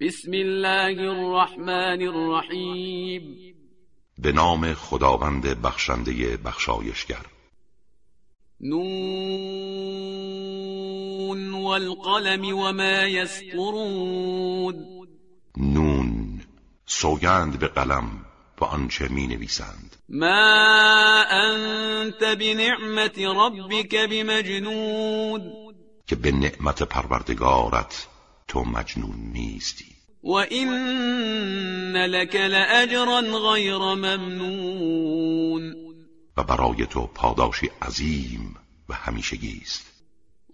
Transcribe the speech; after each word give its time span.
بسم 0.00 0.32
الله 0.32 1.00
الرحمن 1.00 2.02
الرحیم. 2.02 3.54
به 4.18 4.32
نام 4.32 4.74
خداوند 4.74 5.62
بخشنده 5.62 6.36
بخشایشگر. 6.36 7.26
نون 8.60 9.56
والقلم 11.54 12.58
وما 12.58 13.02
يسطرون 13.06 14.74
نون 15.56 16.40
سوگند 16.86 17.58
به 17.58 17.66
قلم 17.66 18.24
و 18.60 18.64
آنچه 18.64 19.08
می 19.08 19.26
نویسند 19.26 19.96
ما 20.08 21.24
انت 21.30 22.24
بنعمت 22.24 23.18
ربك 23.18 23.94
بمجنون. 23.94 25.52
که 26.06 26.16
به 26.16 26.32
نعمت 26.32 26.82
پروردگارت 26.82 28.08
تو 28.48 28.64
مجنون 28.64 29.30
نیستی. 29.32 29.96
و 30.22 30.32
این 30.32 31.96
لك 31.96 32.34
لأجرا 32.34 33.20
غیر 33.20 33.78
ممنون. 33.78 35.74
و 36.36 36.44
برای 36.44 36.86
تو 36.86 37.06
پاداشی 37.06 37.70
عظیم 37.82 38.56
و 38.88 38.94
همیشگی 38.94 39.60
است. 39.62 39.86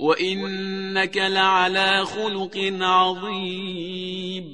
و 0.00 0.04
اینک 0.04 1.16
لعلى 1.16 2.04
خلق 2.04 2.56
عظیم 2.56 4.44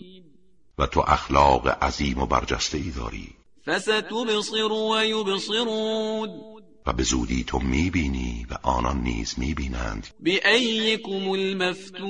و 0.78 0.86
تو 0.86 1.04
اخلاق 1.06 1.84
عظیم 1.84 2.18
و 2.18 2.26
برجسته 2.26 2.78
ای 2.78 2.90
داری. 2.90 3.28
فستبصر 3.66 4.72
و 4.72 5.04
یبصرون 5.04 6.57
و 6.88 6.92
به 6.92 7.02
زودی 7.02 7.44
تو 7.44 7.58
می‌بینی 7.58 8.46
و 8.50 8.54
آنان 8.62 9.00
نیز 9.00 9.34
می‌بینند. 9.38 10.06
بأیکم 10.20 11.30
المفتون. 11.30 12.08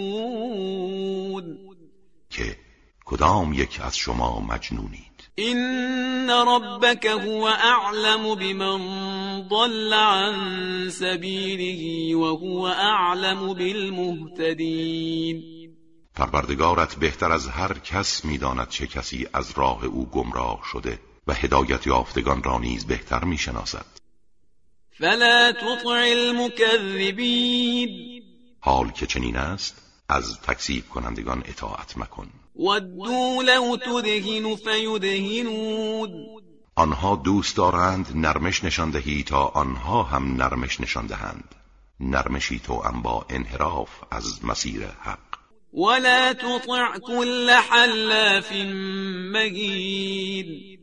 که 2.30 2.56
کدام 3.04 3.52
یک 3.52 3.80
از 3.82 3.96
شما 3.96 4.40
مجنونید؟ 4.40 5.30
این 5.34 6.30
ربك 6.30 7.06
هو 7.06 7.42
اعلم 7.44 8.34
بمن 8.34 8.78
ضل 9.48 9.92
عن 9.92 10.90
سبیله 10.90 12.16
وهو 12.16 12.62
اعلم 12.62 13.54
بالمهتدین. 13.54 15.42
پروردگارت 16.14 16.94
بهتر 16.94 17.32
از 17.32 17.48
هر 17.48 17.78
کس 17.78 18.24
می‌داند 18.24 18.68
چه 18.68 18.86
کسی 18.86 19.26
از 19.32 19.52
راه 19.56 19.84
او 19.84 20.06
گمراه 20.06 20.60
شده 20.72 20.98
و 21.26 21.34
هدایت 21.34 21.86
یافتگان 21.86 22.42
را 22.42 22.58
نیز 22.58 22.86
بهتر 22.86 23.24
می‌شناسد. 23.24 23.86
فلا 24.98 25.52
تطع 25.52 25.90
المكذبین 26.12 27.90
حال 28.60 28.90
که 28.90 29.06
چنین 29.06 29.36
است 29.36 29.82
از 30.08 30.40
تکذیب 30.40 30.88
کنندگان 30.88 31.42
اطاعت 31.46 31.98
مکن. 31.98 32.28
ودوا 32.56 33.42
لو 33.42 33.76
تدهن 33.76 34.56
فیدهنون. 34.56 36.10
آنها 36.74 37.16
دوست 37.16 37.56
دارند 37.56 38.12
نرمش 38.14 38.64
نشان 38.64 38.90
دهی 38.90 39.22
تا 39.22 39.46
آنها 39.46 40.02
هم 40.02 40.34
نرمش 40.42 40.80
نشان 40.80 41.06
دهند 41.06 41.54
نرمشی 42.00 42.58
تو 42.58 42.72
ام 42.72 43.02
با 43.02 43.26
انحراف 43.30 43.90
از 44.10 44.44
مسیر 44.44 44.86
حق. 45.00 45.18
ولا 45.72 46.34
تطع 46.34 46.98
كل 46.98 47.50
حلاف 47.50 48.52
مهین 49.32 50.78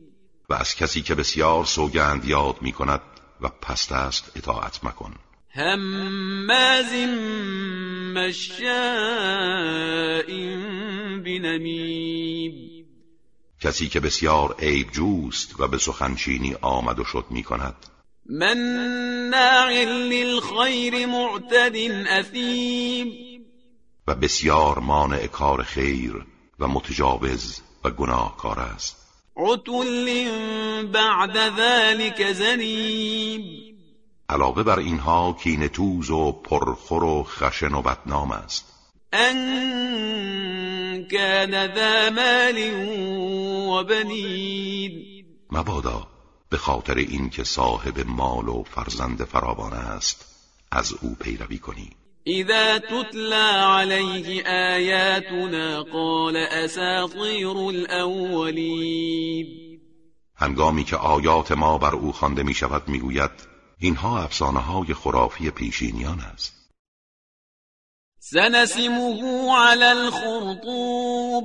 و 0.48 0.54
از 0.54 0.76
کسی 0.76 1.02
که 1.02 1.14
بسیار 1.14 1.64
سوگند 1.64 2.24
یاد 2.24 2.56
می 2.60 2.72
کند 2.72 3.00
و 3.40 3.48
پست 3.48 3.92
است 3.92 4.32
اطاعت 4.36 4.84
مکن. 4.84 5.14
هماز 5.50 6.92
مشاء 8.14 8.66
بنمیم. 11.24 12.86
کسی 13.60 13.88
که 13.88 14.00
بسیار 14.00 14.56
عیب 14.58 14.90
جوست 14.90 15.60
و 15.60 15.68
به 15.68 15.78
سخنچینی 15.78 16.54
آمد 16.60 16.98
و 16.98 17.04
شد 17.04 17.24
می 17.30 17.42
کند. 17.42 17.74
مناع 18.26 19.84
للخیر 19.84 21.06
معتد 21.06 21.76
اثیم. 22.08 23.12
و 24.06 24.14
بسیار 24.14 24.78
مانع 24.78 25.26
کار 25.26 25.62
خیر 25.62 26.26
و 26.58 26.68
متجاوز 26.68 27.60
و 27.84 27.90
گناهکار 27.90 28.60
است. 28.60 29.05
عتل 29.36 30.26
بعد 30.92 31.36
ذلك 31.36 32.32
زنیم 32.32 33.42
علاوه 34.30 34.62
بر 34.62 34.78
اینها 34.78 35.36
کین 35.42 35.68
توز 35.68 36.10
و 36.10 36.32
پرخور 36.32 37.04
و 37.04 37.22
خشن 37.22 37.74
و 37.74 37.82
بدنام 37.82 38.30
است. 38.30 38.72
ان 39.12 39.36
كان 41.10 41.74
ذا 41.74 42.10
مال 42.10 42.58
و 43.68 43.84
بنین 43.84 45.24
مبادا 45.50 46.06
به 46.48 46.56
خاطر 46.56 46.94
اینکه 46.94 47.44
صاحب 47.44 48.06
مال 48.06 48.48
و 48.48 48.62
فرزند 48.62 49.24
فراوان 49.24 49.72
است 49.72 50.24
از 50.70 50.94
او 51.02 51.16
پیروی 51.20 51.58
کنی. 51.58 51.90
اذا 52.26 52.78
تتلى 52.78 53.50
عليه 53.64 54.42
آیاتنا 54.74 55.82
قال 55.82 56.36
اساطیر 56.36 57.56
الاولین 57.56 59.46
هنگامی 60.36 60.84
که 60.84 60.96
آیات 60.96 61.52
ما 61.52 61.78
بر 61.78 61.94
او 61.94 62.12
خوانده 62.12 62.42
می 62.42 62.54
شود 62.54 62.88
می 62.88 62.98
گوید 62.98 63.30
اینها 63.78 64.22
افسانه 64.22 64.60
های 64.60 64.94
خرافی 64.94 65.50
پیشینیان 65.50 66.20
است. 66.20 66.56
سنسمه 68.18 69.22
على 69.58 69.84
الخرطوم. 69.84 71.44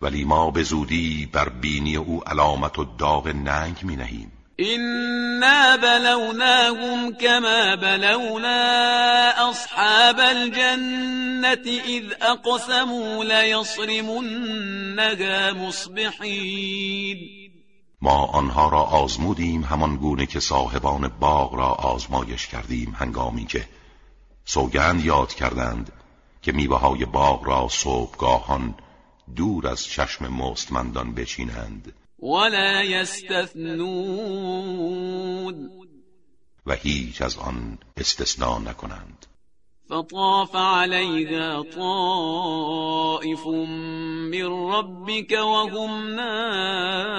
ولی 0.00 0.24
ما 0.24 0.50
به 0.50 0.62
زودی 0.62 1.28
بر 1.32 1.48
بینی 1.48 1.96
او 1.96 2.24
علامت 2.28 2.78
و 2.78 2.84
داغ 2.84 3.28
ننگ 3.28 3.76
می 3.82 3.96
نهیم. 3.96 4.32
إنا 4.62 5.76
بلوناهم 5.76 7.12
كما 7.12 7.74
بلونا 7.74 9.50
أصحاب 9.50 10.20
الجنة 10.20 11.80
إذ 11.86 12.12
أقسموا 12.22 13.24
ليصرمنها 13.24 14.72
مصبحين 15.52 17.18
ما 18.02 18.26
آنها 18.26 18.68
را 18.68 18.82
آزمودیم 18.82 19.64
همان 19.64 19.96
گونه 19.96 20.26
که 20.26 20.40
صاحبان 20.40 21.08
باغ 21.08 21.54
را 21.54 21.68
آزمایش 21.68 22.46
کردیم 22.46 22.96
هنگامی 22.98 23.46
که 23.46 23.68
سوگند 24.44 25.04
یاد 25.04 25.34
کردند 25.34 25.92
که 26.42 26.52
میوه 26.52 26.78
های 26.78 27.04
باغ 27.04 27.44
را 27.46 27.68
صبحگاهان 27.70 28.74
دور 29.36 29.68
از 29.68 29.84
چشم 29.84 30.28
مستمندان 30.28 31.14
بچینند. 31.14 31.92
ولا 32.22 32.82
يستثنون. 32.82 33.82
و 36.66 36.72
هیچ 36.72 37.22
از 37.22 37.38
آن 37.38 37.78
استثناء 37.96 38.58
نکنند. 38.58 39.26
فطاف 39.88 40.56
عليها 40.56 41.62
طائف 41.62 43.46
من 43.46 44.72
ربك 44.72 45.32
وهم 45.32 46.14
نائمون. 46.14 47.12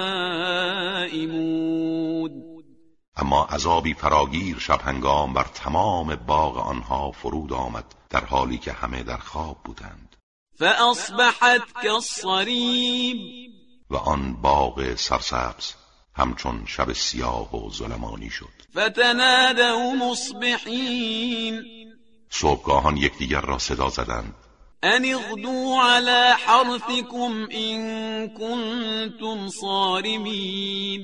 اما 3.16 3.44
عذابی 3.44 3.94
فراگیر 3.94 4.58
شب 4.58 4.80
هنگام 4.84 5.32
بر 5.32 5.46
تمام 5.54 6.16
باغ 6.16 6.58
آنها 6.58 7.10
فرود 7.10 7.52
آمد 7.52 7.84
در 8.10 8.24
حالی 8.24 8.58
که 8.58 8.72
همه 8.72 9.02
در 9.02 9.16
خواب 9.16 9.56
بودند. 9.64 10.16
فأصبحت 10.58 11.62
كالصريم 11.82 13.43
و 13.90 13.96
آن 13.96 14.32
باغ 14.32 14.94
سرسبز 14.94 15.72
همچون 16.14 16.64
شب 16.66 16.92
سیاه 16.92 17.56
و 17.56 17.70
ظلمانی 17.70 18.30
شد. 18.30 18.52
فتنادوا 18.76 19.92
مصبحين 19.94 21.64
صبحگاهان 22.30 22.96
یکدیگر 22.96 23.40
را 23.40 23.58
صدا 23.58 23.88
زدند. 23.88 24.34
ان 24.82 25.04
اغدوا 25.04 25.82
على 25.82 26.34
حرثكم 26.46 27.48
ان 27.50 28.28
كنتم 28.28 29.48
صارمين 29.48 31.02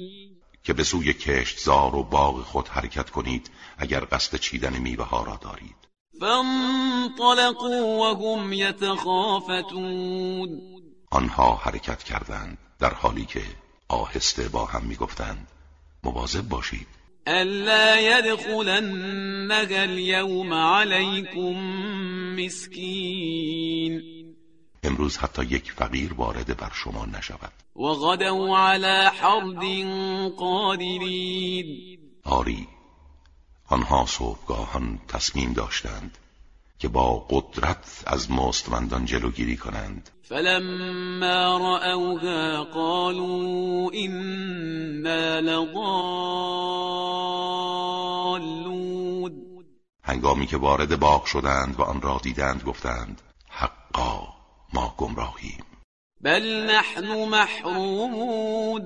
که 0.64 0.72
به 0.72 0.84
سوی 0.84 1.12
کشتزار 1.12 1.96
و 1.96 2.02
باغ 2.02 2.42
خود 2.42 2.68
حرکت 2.68 3.10
کنید 3.10 3.50
اگر 3.78 4.04
قصد 4.12 4.36
چیدن 4.38 4.78
میوه 4.78 5.04
ها 5.04 5.24
را 5.24 5.38
دارید. 5.42 5.76
فانطلقوا 6.20 7.82
وهم 8.00 8.52
يتخافتون 8.52 9.80
آنها 11.10 11.54
حرکت 11.56 12.02
کردند. 12.02 12.58
در 12.80 12.94
حالی 12.94 13.24
که 13.24 13.42
آهسته 13.88 14.48
با 14.48 14.64
هم 14.64 14.82
می‌گفتند 14.82 15.48
مواظب 16.04 16.48
باشید. 16.48 16.86
الا 17.26 18.00
يدخلنها 18.00 19.82
اليوم 19.82 20.52
عليكم 20.52 21.54
مسكين. 22.36 24.02
امروز 24.84 25.16
حتی 25.16 25.44
یک 25.44 25.72
فقیر 25.72 26.14
وارد 26.14 26.56
بر 26.56 26.70
شما 26.72 27.06
نشود. 27.06 27.52
وغدوا 27.76 28.58
على 28.58 29.10
حرد 29.20 29.64
قادرين. 30.36 31.98
آری 32.24 32.68
آنها 33.68 34.06
صبحگاهان 34.06 35.00
تصمیم 35.08 35.52
داشتند 35.52 36.18
که 36.80 36.88
با 36.88 37.26
قدرت 37.30 38.02
از 38.06 38.30
مستمندان 38.30 39.04
جلوگیری 39.04 39.56
کنند. 39.56 40.10
فلما 40.22 41.58
رأوها 41.58 42.64
قالوا 42.64 43.90
إنا 43.94 45.40
لضالون. 45.40 45.80
هنگامی 50.02 50.46
که 50.46 50.56
وارد 50.56 51.00
باغ 51.00 51.24
شدند 51.24 51.74
و 51.78 51.82
آن 51.82 52.02
را 52.02 52.20
دیدند 52.22 52.62
گفتند 52.62 53.22
حقا 53.48 54.28
ما 54.74 54.94
گمراهیم. 54.96 55.64
بل 56.20 56.70
نحن 56.70 57.28
محرومون. 57.28 58.82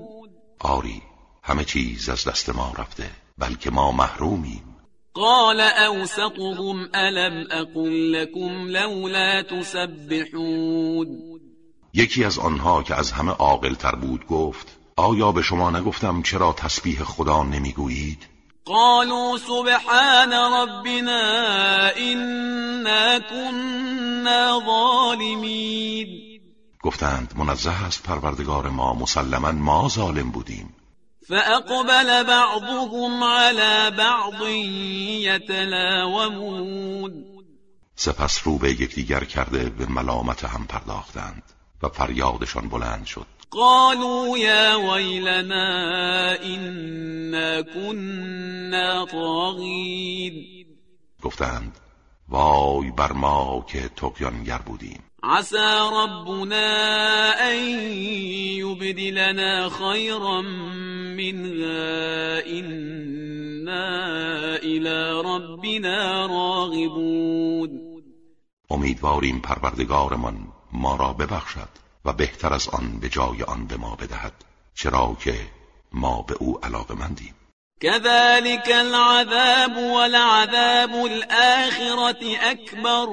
آری 0.61 1.03
همه 1.43 1.65
چیز 1.65 2.09
از 2.09 2.25
دست 2.25 2.51
ما 2.51 2.73
رفته 2.79 3.11
بلکه 3.39 3.71
ما 3.71 3.93
محرومیم. 3.93 4.74
قال 5.15 5.61
اوسطهم 5.61 6.89
الم 6.95 7.47
اقل 7.51 8.13
لكم 8.13 8.69
لولا 8.69 9.43
تسبحون 9.43 11.09
یکی 11.95 12.25
از 12.25 12.39
آنها 12.39 12.83
که 12.83 12.95
از 12.95 13.13
همه 13.13 13.33
عاقلتر 13.33 13.95
بود 13.95 14.27
گفت 14.27 14.77
آیا 14.97 15.33
به 15.33 15.43
شما 15.43 15.71
نگفتم 15.71 16.23
چرا 16.23 16.53
تسبیح 16.53 17.03
خدا 17.05 17.43
نمی‌گویید؟ 17.43 18.29
قالوا 18.65 19.39
سبحان 19.39 20.33
ربنا 20.33 21.91
إنا 21.91 23.19
كنا 23.19 24.61
ظالمين 24.67 26.41
گفتند 26.83 27.35
منزه 27.37 27.85
است 27.85 28.03
پروردگار 28.03 28.69
ما 28.69 28.95
مسلما 28.95 29.53
ما 29.53 29.89
ظالم 29.89 30.31
بودیم. 30.31 30.75
فأقبل 31.29 32.25
بعضهم 32.25 33.25
على 33.25 33.91
بعض 33.91 34.43
يتلاومون 35.29 37.25
سپس 37.97 38.47
رو 38.47 38.59
به 38.59 38.71
یکدیگر 38.71 39.25
کرده 39.25 39.69
به 39.69 39.87
ملامت 39.87 40.45
هم 40.45 40.67
پرداختند 40.67 41.43
و 41.83 41.89
فریادشان 41.89 42.69
بلند 42.69 43.07
شد. 43.07 43.27
قالوا 43.51 44.39
يا 44.39 44.75
ويلنا 44.75 46.37
إنا 46.43 47.63
كنا 47.63 49.07
طاغين 49.07 50.67
گفتند 51.23 51.73
وای 52.35 52.91
بر 52.91 53.13
ما 53.13 53.65
که 53.69 53.89
تقیانگر 53.97 54.59
بودیم. 54.59 55.01
عسى 55.23 55.91
ربنا 55.93 57.31
أن 57.51 57.57
يبدلنا 58.59 59.69
خيرا 59.69 60.41
منها 61.17 62.41
إنا 62.47 63.87
إلى 64.57 65.23
ربنا 65.25 66.27
راغبون. 66.27 67.81
امیدواریم 68.71 69.41
پروردگارمان 69.41 70.37
ما 70.73 70.97
را 70.97 71.13
ببخشد 71.13 71.69
و 72.05 72.13
بهتر 72.13 72.55
از 72.55 72.69
آن 72.69 72.99
به 73.01 73.09
جای 73.09 73.43
آن 73.43 73.67
به 73.67 73.77
ما 73.77 73.97
بدهد 73.97 74.33
چرا 74.75 75.17
که 75.21 75.35
ما 75.93 76.23
به 76.23 76.35
او 76.35 76.59
علاقه 76.65 76.95
مندیم 76.95 77.35
كذلك 77.81 78.69
العذاب 78.69 79.77
ولعذاب 79.77 81.07
الآخرة 81.07 82.51
أكبر. 82.51 83.07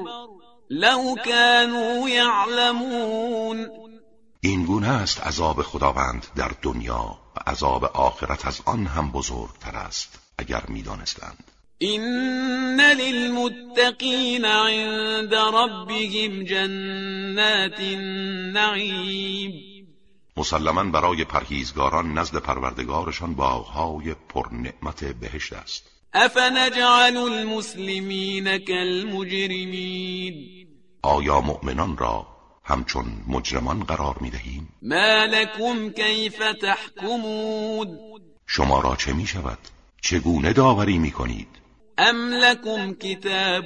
لو 0.69 1.15
كانوا 1.25 2.09
يعلمون. 2.09 3.67
این 4.43 4.65
گونه 4.65 4.87
است 4.87 5.21
عذاب 5.21 5.61
خداوند 5.61 6.25
در 6.35 6.51
دنیا 6.61 7.19
و 7.35 7.49
عذاب 7.49 7.83
آخرت 7.83 8.45
از 8.45 8.61
آن 8.65 8.87
هم 8.87 9.11
بزرگتر 9.11 9.75
است 9.75 10.19
اگر 10.37 10.63
می‌دانستند. 10.67 11.43
إن 11.81 12.81
للمتقين 12.81 14.45
عند 14.45 15.35
ربهم 15.35 16.43
جنات 16.43 17.79
النعیم 17.79 19.70
مسلما 20.41 20.83
برای 20.83 21.23
پرهیزگاران 21.23 22.13
نزد 22.13 22.37
پروردگارشان 22.37 23.33
باغهای 23.35 24.15
پرنعمت 24.29 25.03
بهشت 25.03 25.53
است 25.53 25.91
افنجعل 26.13 27.17
المسلمین 27.17 28.57
كالمجرمین 28.57 30.35
آیا 31.03 31.41
مؤمنان 31.41 31.97
را 31.97 32.27
همچون 32.63 33.05
مجرمان 33.27 33.83
قرار 33.83 34.17
می 34.21 34.29
دهیم؟ 34.29 34.69
ما 34.81 35.25
لكم 35.25 35.89
كيف 35.89 36.39
تحكمون 36.61 37.97
شما 38.47 38.79
را 38.79 38.95
چه 38.95 39.13
می 39.13 39.27
شود؟ 39.27 39.59
چگونه 40.01 40.53
داوری 40.53 40.97
می 40.97 41.11
کنید؟ 41.11 41.47
ام 41.97 42.33
لكم 42.33 42.93
كتاب 42.93 43.65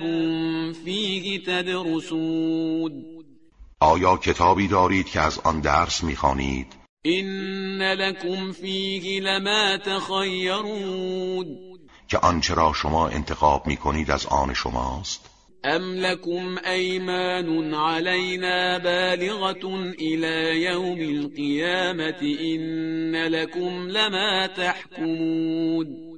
فيه 0.86 1.39
تدرسون 1.39 3.14
آیا 3.85 4.17
کتابی 4.17 4.67
دارید 4.67 5.05
که 5.05 5.19
از 5.19 5.39
آن 5.39 5.61
درس 5.61 6.03
می‌خوانید؟ 6.03 6.67
إن 7.05 7.81
لكم 7.81 8.51
فيه 8.51 9.19
لما 9.19 9.77
تخيرون 9.77 11.45
که 12.07 12.17
آنچه 12.17 12.53
را 12.53 12.73
شما 12.73 13.07
انتخاب 13.09 13.67
می‌کنید 13.67 14.11
از 14.11 14.25
آن 14.25 14.53
شماست؟ 14.53 15.29
أم 15.65 15.95
لكم 15.95 16.57
أيمان 16.65 17.73
علينا 17.73 18.77
بالغة 18.77 19.93
إلى 19.99 20.63
يوم 20.63 20.99
القيامة 20.99 22.21
إن 22.41 23.15
لكم 23.15 23.89
لما 23.89 24.47
تحكمون 24.47 26.14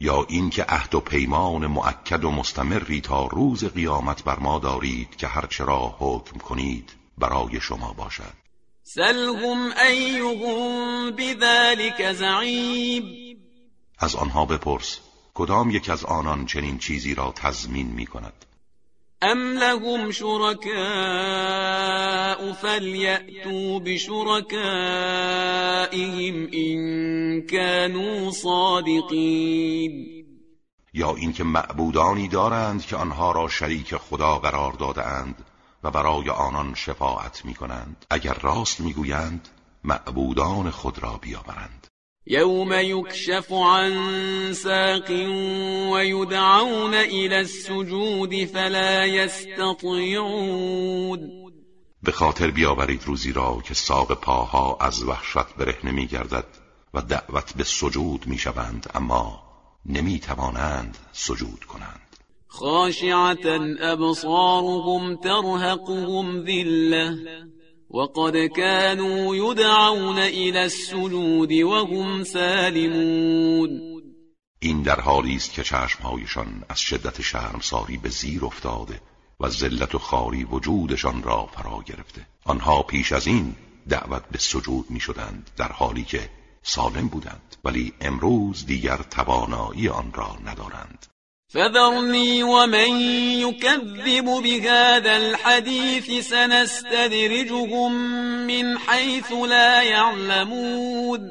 یا 0.00 0.26
اینکه 0.28 0.64
عهد 0.68 0.94
و 0.94 1.00
پیمان 1.00 1.66
مؤکد 1.66 2.24
و 2.24 2.30
مستمری 2.30 3.00
تا 3.00 3.26
روز 3.26 3.64
قیامت 3.64 4.24
بر 4.24 4.38
ما 4.38 4.58
دارید 4.58 5.16
که 5.16 5.26
هرچه 5.26 5.64
را 5.64 5.96
حکم 5.98 6.38
کنید 6.38 6.92
برای 7.18 7.60
شما 7.60 7.92
باشد. 7.92 8.46
سلهم 8.82 9.72
أيهم 9.72 11.10
بذلك 11.10 12.12
زعيم 12.12 13.36
از 13.98 14.16
آنها 14.16 14.46
بپرس 14.46 14.98
کدام 15.34 15.70
یک 15.70 15.90
از 15.90 16.04
آنان 16.04 16.46
چنین 16.46 16.78
چیزی 16.78 17.14
را 17.14 17.32
تضمین 17.36 17.86
می 17.86 18.06
کند 18.06 18.44
أم 19.22 19.58
لهم 19.58 20.12
شركاء 20.12 20.76
فليأتوا 22.52 23.78
بشركائهم 23.78 24.48
إن 26.54 27.42
كانوا 27.42 28.30
صادقين 28.30 30.16
یا 30.94 31.14
اینکه 31.16 31.44
معبودانی 31.44 32.28
دارند 32.28 32.86
که 32.86 32.96
آنها 32.96 33.32
را 33.32 33.48
شریک 33.48 33.96
خدا 33.96 34.38
قرار 34.38 34.72
داده 34.72 35.06
اند 35.06 35.44
و 35.82 35.90
برای 35.90 36.30
آنان 36.30 36.74
شفاعت 36.74 37.44
می 37.44 37.54
کنند 37.54 38.06
اگر 38.10 38.34
راست 38.34 38.80
می‌گویند 38.80 39.48
معبودان 39.84 40.70
خود 40.70 40.98
را 40.98 41.18
بیاورند. 41.22 41.86
يوم 42.26 42.72
يكشف 42.72 43.52
عن 43.52 43.92
ساق 44.54 45.10
ويدعون 45.90 46.94
إلى 46.94 47.40
السجود 47.40 48.44
فلا 48.44 49.04
يستطيعون 49.06 50.36
به 52.02 52.12
خاطر 52.12 52.50
بیاورید 52.50 53.02
روزی 53.04 53.32
را 53.32 53.62
که 53.64 53.74
ساق 53.74 54.14
پاها 54.14 54.78
از 54.80 55.04
وحشت 55.04 55.54
برهنه 55.58 55.92
می 55.92 56.06
گردد 56.06 56.46
و 56.94 57.02
دعوت 57.02 57.52
به 57.56 57.64
سجود 57.64 58.26
می 58.26 58.38
شوند 58.38 58.90
اما 58.94 59.42
نمی 59.86 60.18
توانند 60.18 60.98
سجود 61.12 61.64
کنند. 61.64 62.00
خاشعة 62.48 63.76
أبصارهم 63.80 65.16
ترهقهم 65.16 66.44
ذلة. 66.44 67.16
وقد 67.90 68.46
كانوا 68.46 69.36
يدعون 69.36 70.18
إلى 70.18 70.58
السجود 70.58 71.52
وهم 71.52 72.24
سالمون. 72.24 74.02
این 74.60 74.82
در 74.82 75.00
حالی 75.00 75.36
است 75.36 75.52
که 75.52 75.62
چشمهایشان 75.62 76.64
از 76.68 76.80
شدت 76.80 77.22
شرمساری 77.22 77.96
به 77.96 78.08
زیر 78.08 78.44
افتاده 78.44 79.00
و 79.40 79.48
ذلت 79.48 79.94
و 79.94 79.98
خاری 79.98 80.44
وجودشان 80.44 81.22
را 81.22 81.46
فرا 81.46 81.82
گرفته. 81.86 82.26
آنها 82.44 82.82
پیش 82.82 83.12
از 83.12 83.26
این 83.26 83.56
دعوت 83.88 84.22
به 84.32 84.38
سجود 84.38 84.90
می 84.90 85.00
شدند 85.00 85.50
در 85.56 85.72
حالی 85.72 86.04
که 86.04 86.30
سالم 86.62 87.08
بودند 87.08 87.56
ولی 87.64 87.92
امروز 88.00 88.66
دیگر 88.66 88.96
توانایی 88.96 89.88
آن 89.88 90.12
را 90.12 90.36
ندارند. 90.44 91.06
فذرني 91.56 92.42
ومن 92.42 93.00
يكذب 93.40 94.24
بهذا 94.42 95.16
الحديث 95.16 96.28
سنستدرجهم 96.28 97.92
من 98.46 98.78
حيث 98.78 99.32
لا 99.32 99.82
يعلمون. 99.82 101.30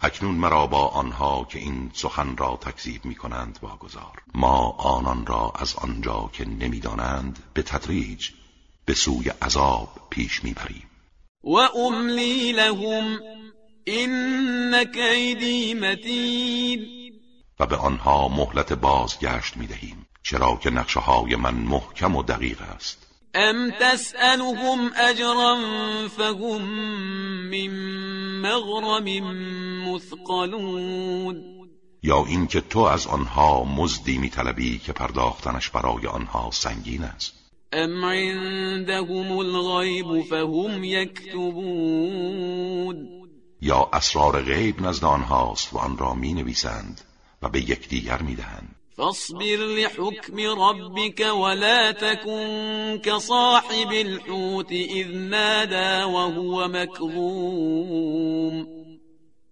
اکنون 0.00 0.34
مرا 0.34 0.66
با 0.66 0.86
آنها 0.86 1.46
که 1.50 1.58
این 1.58 1.90
سخن 1.94 2.36
را 2.36 2.58
تکذیب 2.62 3.04
می 3.04 3.14
کنند 3.14 3.58
واگذار. 3.62 4.22
ما 4.34 4.70
آنان 4.78 5.26
را 5.26 5.52
از 5.58 5.74
آنجا 5.76 6.30
که 6.32 6.44
نمی‌دانند 6.44 7.38
به 7.54 7.62
تدریج 7.62 8.30
به 8.86 8.94
سوی 8.94 9.30
عذاب 9.42 9.88
پیش 10.10 10.44
می‌بریم. 10.44 10.90
وأملي 11.44 12.52
لهم 12.52 13.18
إن 13.88 14.84
كيدي 14.84 15.74
متين. 15.74 17.03
و 17.60 17.66
به 17.66 17.76
آنها 17.76 18.28
مهلت 18.28 18.72
بازگشت 18.72 19.56
می 19.56 19.66
دهیم 19.66 20.06
چرا 20.22 20.56
که 20.62 20.70
نقشه 20.70 21.00
های 21.00 21.36
من 21.36 21.54
محکم 21.54 22.16
و 22.16 22.22
دقیق 22.22 22.62
است. 22.62 23.06
ام 23.34 23.70
تسألهم 23.80 24.90
اجرا 25.08 25.58
فهم 26.16 26.62
من 27.50 27.66
مغرم 28.40 29.04
مثقلون. 29.88 31.44
یا 32.02 32.24
اینکه 32.24 32.60
تو 32.60 32.78
از 32.78 33.06
آنها 33.06 33.64
مزدی 33.64 34.18
میطلبی 34.18 34.78
که 34.78 34.92
پرداختنش 34.92 35.70
برای 35.70 36.06
آنها 36.06 36.50
سنگین 36.52 37.04
است. 37.04 37.32
ام 37.72 38.04
عندهم 38.04 39.38
الغیب 39.38 40.22
فهم 40.22 40.84
یکتبون. 40.84 42.34
یا 43.60 43.88
اسرار 43.92 44.42
غیب 44.42 44.80
نزد 44.80 45.04
آنهاست 45.04 45.74
و 45.74 45.78
آن 45.78 45.98
را 45.98 46.14
می 46.14 46.34
نویسند 46.34 47.00
و 47.44 47.48
به 47.48 47.60
یکدیگر 47.60 48.22
می 48.22 48.34
دهند 48.34 48.74
فاصبر 48.96 49.56
لحكم 49.56 50.36
ربك 50.38 51.20
ولا 51.20 51.92
تكن 51.92 53.00
كصاحب 53.04 53.92
الحوت 53.92 54.72
اذ 54.72 55.08
نادى 55.08 56.04
وهو 56.04 56.68
مكظوم 56.68 58.66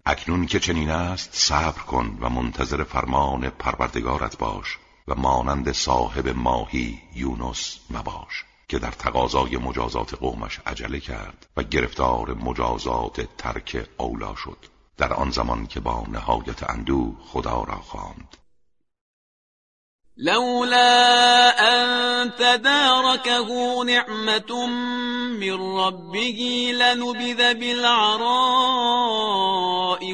اکنون 0.06 0.46
که 0.46 0.60
چنین 0.60 0.90
است 0.90 1.30
صبر 1.32 1.82
کن 1.82 2.18
و 2.20 2.30
منتظر 2.30 2.84
فرمان 2.84 3.50
پروردگارت 3.50 4.38
باش 4.38 4.78
و 5.08 5.14
مانند 5.14 5.72
صاحب 5.72 6.28
ماهی 6.28 6.98
یونس 7.14 7.78
مباش 7.90 8.44
که 8.68 8.78
در 8.78 8.90
تقاضای 8.90 9.56
مجازات 9.56 10.14
قومش 10.14 10.60
عجله 10.66 11.00
کرد 11.00 11.46
و 11.56 11.62
گرفتار 11.62 12.34
مجازات 12.34 13.28
ترک 13.38 13.86
اولا 13.96 14.34
شد. 14.34 14.71
در 14.96 15.12
آن 15.12 15.30
زمان 15.30 15.66
که 15.66 15.80
با 15.80 16.04
نهایت 16.08 16.70
اندوه 16.70 17.16
خدا 17.24 17.62
را 17.62 17.76
خواند. 17.76 18.36
لولا 20.16 21.50
ان 21.58 22.30
تداركه 22.38 23.84
نعمة 23.86 24.66
من 25.40 25.78
ربه 25.78 26.72
لنبذ 26.74 27.54
بالعراء 27.54 28.22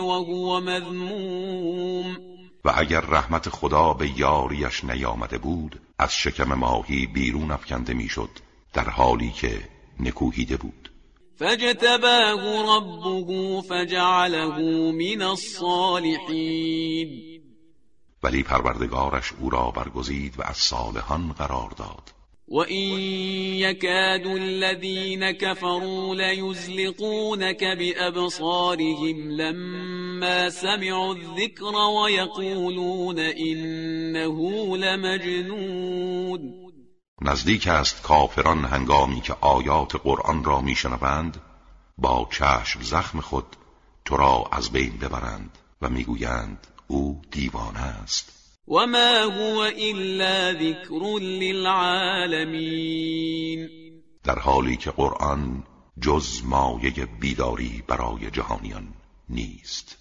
وهو 0.00 0.61
مذموم. 0.61 2.16
و 2.64 2.73
اگر 2.76 3.00
رحمت 3.00 3.49
خدا 3.49 3.92
به 3.92 4.18
یاریش 4.18 4.85
نیامده 4.85 5.38
بود 5.38 5.80
از 5.99 6.14
شکم 6.14 6.54
ماهی 6.54 7.06
بیرون 7.06 7.50
افکنده 7.50 7.94
می‌شد 7.94 8.30
در 8.75 8.90
حالی 8.90 9.30
که 9.30 9.68
نکوهیده 10.00 10.56
بود. 10.56 10.90
فاجتباه 11.38 12.76
ربه 12.76 13.62
فجعله 13.62 14.59
من 14.92 15.23
الصالحین 15.23 17.09
ولی 18.23 18.42
پروردگارش 18.42 19.33
أو 19.40 19.50
را 19.50 19.71
برگزید 19.71 20.35
و 20.38 20.42
از 20.42 20.57
صالحان 20.57 21.33
قرار 21.33 21.71
داد. 21.78 22.02
و 22.49 22.57
این 22.59 22.99
یکاد 23.54 24.26
الذین 24.26 25.33
كفروا 25.33 26.14
لیزلقونك 26.14 27.64
بأبصارهم 27.64 29.30
لما 29.30 30.50
سمعوا 30.50 31.14
الذکر 31.14 31.75
ويقولون 31.75 33.18
إنه 33.18 34.76
لمجنون. 34.76 36.58
نزدیک 37.21 37.69
است 37.69 38.03
کافران 38.03 38.65
هنگامی 38.65 39.21
که 39.21 39.37
آیات 39.41 39.97
قرآن 39.97 40.45
را 40.45 40.61
میشنوند 40.61 41.41
با 41.99 42.29
چشم 42.31 42.83
زخم 42.83 43.21
خود 43.21 43.57
تو 44.05 44.17
را 44.17 44.49
از 44.53 44.71
بین 44.71 44.99
ببرند 44.99 45.59
و 45.83 45.89
می‌گویند 45.89 46.67
او 46.87 47.23
دیوانه 47.31 47.81
است. 47.81 48.33
و 48.69 48.87
ما 48.87 49.19
هو 49.19 49.59
الا 49.79 50.55
ذکر 50.55 51.19
للعالمین 51.21 52.49
در 54.25 54.39
حالی 54.39 54.77
که 54.77 54.91
قرآن 54.91 55.65
جز 56.01 56.45
مایه 56.45 57.07
بیداری 57.21 57.83
برای 57.87 58.31
جهانیان 58.31 58.89
نیست. 59.29 59.99